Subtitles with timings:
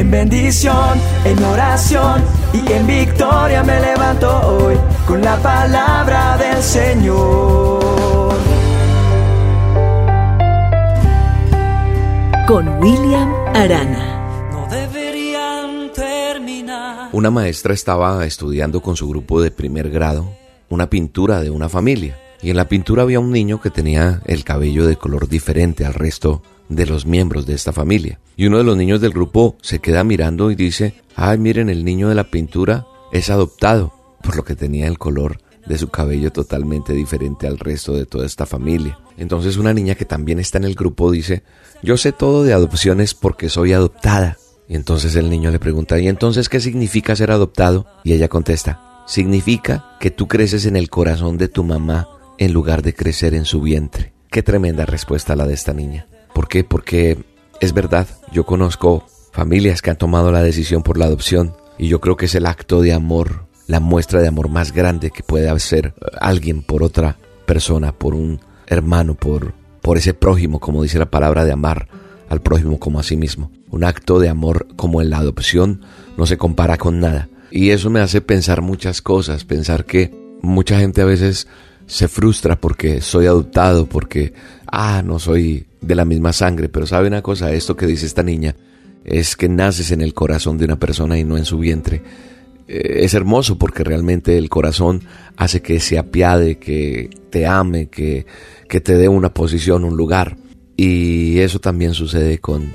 [0.00, 2.22] En bendición, en oración
[2.54, 4.74] y en victoria me levanto hoy
[5.06, 8.32] con la palabra del Señor.
[12.48, 14.16] Con William Arana.
[17.12, 20.32] Una maestra estaba estudiando con su grupo de primer grado
[20.70, 22.18] una pintura de una familia.
[22.40, 25.92] Y en la pintura había un niño que tenía el cabello de color diferente al
[25.92, 26.40] resto
[26.70, 28.18] de los miembros de esta familia.
[28.36, 31.84] Y uno de los niños del grupo se queda mirando y dice, ay miren, el
[31.84, 36.32] niño de la pintura es adoptado, por lo que tenía el color de su cabello
[36.32, 38.98] totalmente diferente al resto de toda esta familia.
[39.18, 41.42] Entonces una niña que también está en el grupo dice,
[41.82, 44.38] yo sé todo de adopciones porque soy adoptada.
[44.68, 47.86] Y entonces el niño le pregunta, ¿y entonces qué significa ser adoptado?
[48.04, 52.82] Y ella contesta, significa que tú creces en el corazón de tu mamá en lugar
[52.82, 54.12] de crecer en su vientre.
[54.30, 56.06] Qué tremenda respuesta la de esta niña.
[56.34, 56.64] ¿Por qué?
[56.64, 57.18] Porque
[57.60, 62.00] es verdad, yo conozco familias que han tomado la decisión por la adopción y yo
[62.00, 65.48] creo que es el acto de amor, la muestra de amor más grande que puede
[65.48, 71.10] hacer alguien por otra persona, por un hermano, por, por ese prójimo, como dice la
[71.10, 71.88] palabra de amar
[72.28, 73.50] al prójimo como a sí mismo.
[73.70, 75.82] Un acto de amor como en la adopción
[76.16, 77.28] no se compara con nada.
[77.50, 81.48] Y eso me hace pensar muchas cosas, pensar que mucha gente a veces
[81.86, 84.32] se frustra porque soy adoptado, porque,
[84.66, 88.22] ah, no soy de la misma sangre, pero sabe una cosa, esto que dice esta
[88.22, 88.54] niña
[89.04, 92.02] es que naces en el corazón de una persona y no en su vientre.
[92.68, 95.02] Eh, es hermoso porque realmente el corazón
[95.36, 98.26] hace que se apiade, que te ame, que,
[98.68, 100.36] que te dé una posición, un lugar.
[100.76, 102.72] Y eso también sucede con,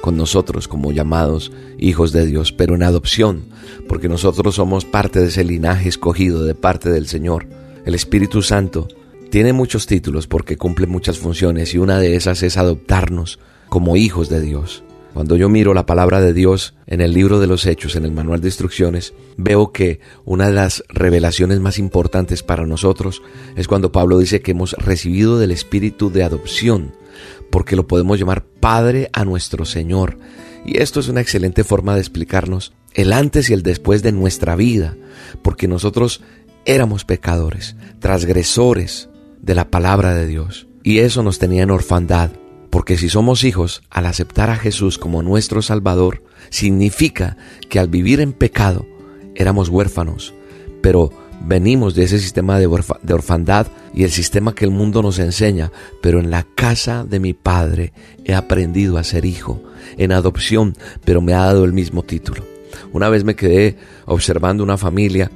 [0.00, 3.46] con nosotros como llamados hijos de Dios, pero en adopción,
[3.88, 7.46] porque nosotros somos parte de ese linaje escogido de parte del Señor.
[7.84, 8.88] El Espíritu Santo
[9.30, 14.28] tiene muchos títulos porque cumple muchas funciones y una de esas es adoptarnos como hijos
[14.28, 14.82] de Dios.
[15.14, 18.12] Cuando yo miro la palabra de Dios en el libro de los Hechos, en el
[18.12, 23.22] manual de instrucciones, veo que una de las revelaciones más importantes para nosotros
[23.56, 26.92] es cuando Pablo dice que hemos recibido del Espíritu de adopción,
[27.50, 30.18] porque lo podemos llamar Padre a nuestro Señor.
[30.64, 34.56] Y esto es una excelente forma de explicarnos el antes y el después de nuestra
[34.56, 34.96] vida,
[35.42, 36.20] porque nosotros
[36.64, 39.09] éramos pecadores, transgresores
[39.42, 40.66] de la palabra de Dios.
[40.82, 42.30] Y eso nos tenía en orfandad,
[42.70, 47.36] porque si somos hijos, al aceptar a Jesús como nuestro Salvador, significa
[47.68, 48.86] que al vivir en pecado
[49.34, 50.34] éramos huérfanos,
[50.82, 51.12] pero
[51.42, 55.72] Venimos de ese sistema de, orfandad y el sistema que el mundo nos enseña,
[56.02, 57.92] pero en la casa de mi padre
[58.24, 59.62] he aprendido a ser hijo,
[59.96, 62.44] en adopción, pero me ha dado el mismo título.
[62.92, 65.30] Una vez me quedé observando una familia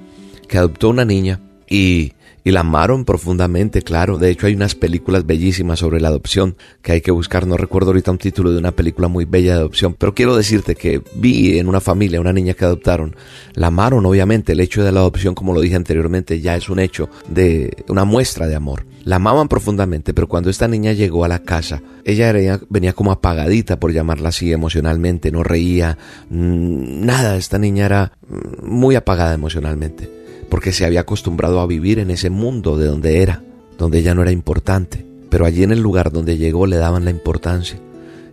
[0.47, 2.13] que adoptó una niña y
[2.45, 4.19] y la amaron profundamente, claro.
[4.19, 7.47] De hecho, hay unas películas bellísimas sobre la adopción que hay que buscar.
[7.47, 10.75] No recuerdo ahorita un título de una película muy bella de adopción, pero quiero decirte
[10.75, 13.17] que vi en una familia una niña que adoptaron.
[13.55, 14.53] La amaron, obviamente.
[14.53, 18.05] El hecho de la adopción, como lo dije anteriormente, ya es un hecho de una
[18.05, 18.85] muestra de amor.
[19.05, 23.81] La amaban profundamente, pero cuando esta niña llegó a la casa, ella venía como apagadita,
[23.81, 25.33] por llamarla así, emocionalmente.
[25.33, 25.97] No reía,
[26.29, 27.37] mm, nada.
[27.39, 30.24] Esta niña era mm, muy apagada emocionalmente
[30.55, 33.43] porque se había acostumbrado a vivir en ese mundo de donde era,
[33.77, 35.05] donde ella no era importante.
[35.29, 37.81] Pero allí en el lugar donde llegó le daban la importancia.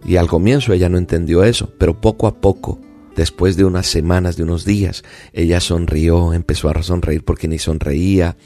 [0.05, 2.79] Y al comienzo ella no entendió eso, pero poco a poco,
[3.15, 8.37] después de unas semanas, de unos días, ella sonrió, empezó a sonreír porque ni sonreía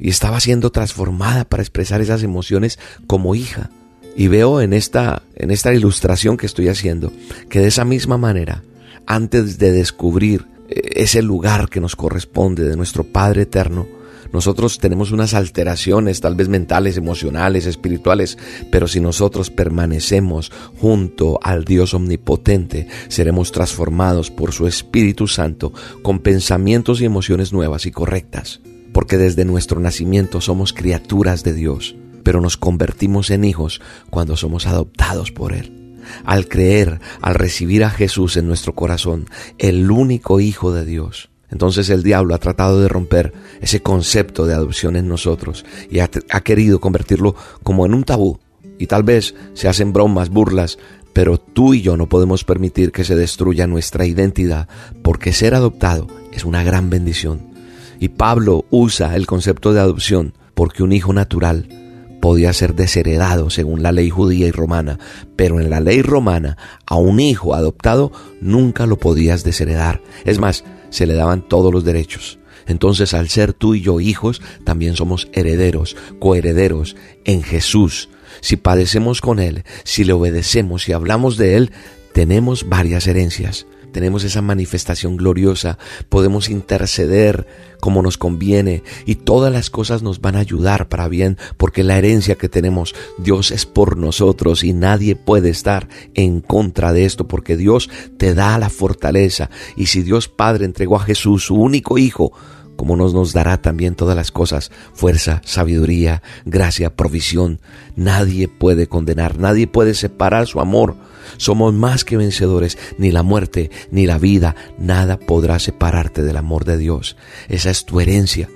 [0.00, 3.70] y estaba siendo transformada para expresar esas emociones como hija.
[4.16, 7.12] Y veo en esta, en esta ilustración que estoy haciendo
[7.48, 8.64] que de esa misma manera,
[9.06, 10.44] antes de descubrir
[10.74, 13.86] ese lugar que nos corresponde de nuestro Padre eterno,
[14.32, 18.38] nosotros tenemos unas alteraciones, tal vez mentales, emocionales, espirituales,
[18.70, 20.50] pero si nosotros permanecemos
[20.80, 25.72] junto al Dios omnipotente, seremos transformados por su Espíritu Santo
[26.02, 28.60] con pensamientos y emociones nuevas y correctas,
[28.94, 34.66] porque desde nuestro nacimiento somos criaturas de Dios, pero nos convertimos en hijos cuando somos
[34.66, 35.81] adoptados por Él
[36.24, 39.28] al creer, al recibir a Jesús en nuestro corazón,
[39.58, 41.30] el único Hijo de Dios.
[41.50, 46.08] Entonces el diablo ha tratado de romper ese concepto de adopción en nosotros y ha,
[46.08, 48.40] querido convertirlo como en un tabú.
[48.78, 50.78] Y tal vez se hacen bromas, burlas,
[51.12, 54.66] pero tú y yo no podemos permitir que se destruya nuestra identidad,
[55.02, 57.52] porque ser adoptado es una gran bendición.
[58.00, 61.81] Y Pablo usa el concepto de adopción porque un hijo natural
[62.22, 65.00] podía ser desheredado según la ley judía y romana,
[65.34, 70.00] pero en la ley romana a un hijo adoptado nunca lo podías desheredar.
[70.24, 72.38] Es más, se le daban todos los derechos.
[72.68, 78.08] Entonces al ser tú y yo hijos, también somos herederos, coherederos en Jesús.
[78.40, 81.72] Si padecemos con Él, si le obedecemos y hablamos de Él,
[82.14, 83.66] tenemos varias herencias.
[83.92, 85.78] Tenemos esa manifestación gloriosa,
[86.08, 87.46] podemos interceder
[87.80, 91.98] como nos conviene y todas las cosas nos van a ayudar para bien porque la
[91.98, 97.28] herencia que tenemos, Dios es por nosotros y nadie puede estar en contra de esto
[97.28, 99.50] porque Dios te da la fortaleza.
[99.76, 102.32] Y si Dios Padre entregó a Jesús, su único Hijo,
[102.76, 107.60] como nos, nos dará también todas las cosas, fuerza, sabiduría, gracia, provisión.
[107.96, 110.96] Nadie puede condenar, nadie puede separar su amor.
[111.36, 116.64] Somos más que vencedores, ni la muerte, ni la vida, nada podrá separarte del amor
[116.64, 117.16] de Dios.
[117.48, 118.48] Esa es tu herencia,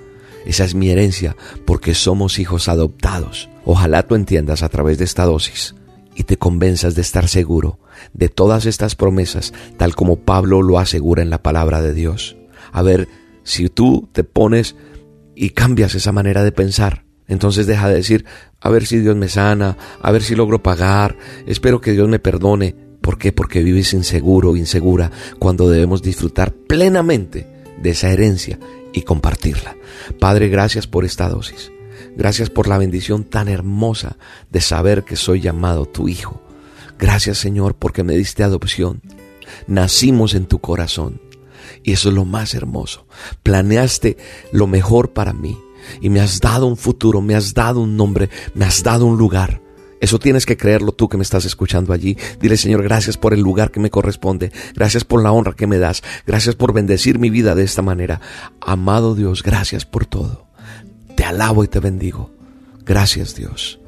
[0.45, 1.35] esa es mi herencia,
[1.65, 3.49] porque somos hijos adoptados.
[3.65, 5.75] Ojalá tú entiendas a través de esta dosis
[6.15, 7.79] y te convenzas de estar seguro
[8.13, 12.37] de todas estas promesas, tal como Pablo lo asegura en la palabra de Dios.
[12.71, 13.07] A ver,
[13.47, 14.75] si tú te pones
[15.33, 18.25] y cambias esa manera de pensar, entonces deja de decir,
[18.59, 22.19] a ver si Dios me sana, a ver si logro pagar, espero que Dios me
[22.19, 22.75] perdone.
[22.99, 23.31] ¿Por qué?
[23.31, 27.47] Porque vives inseguro insegura cuando debemos disfrutar plenamente
[27.81, 28.59] de esa herencia
[28.91, 29.77] y compartirla.
[30.19, 31.71] Padre, gracias por esta dosis.
[32.17, 34.17] Gracias por la bendición tan hermosa
[34.51, 36.41] de saber que soy llamado tu hijo.
[36.99, 39.01] Gracias Señor porque me diste adopción.
[39.67, 41.21] Nacimos en tu corazón.
[41.83, 43.07] Y eso es lo más hermoso.
[43.43, 44.17] Planeaste
[44.51, 45.57] lo mejor para mí.
[46.01, 49.17] Y me has dado un futuro, me has dado un nombre, me has dado un
[49.17, 49.61] lugar.
[49.99, 52.17] Eso tienes que creerlo tú que me estás escuchando allí.
[52.39, 54.51] Dile, Señor, gracias por el lugar que me corresponde.
[54.75, 56.03] Gracias por la honra que me das.
[56.25, 58.21] Gracias por bendecir mi vida de esta manera.
[58.61, 60.45] Amado Dios, gracias por todo.
[61.15, 62.31] Te alabo y te bendigo.
[62.85, 63.79] Gracias Dios.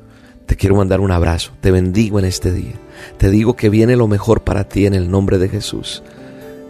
[0.48, 1.52] Te quiero mandar un abrazo.
[1.62, 2.74] Te bendigo en este día.
[3.18, 6.02] Te digo que viene lo mejor para ti en el nombre de Jesús.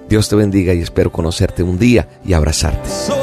[0.09, 3.18] Dios te bendiga y espero conocerte un día y abrazarte.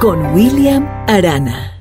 [0.00, 1.75] Con William Arana.